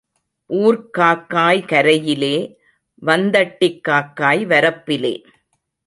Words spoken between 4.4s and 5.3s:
வரப்பிலே.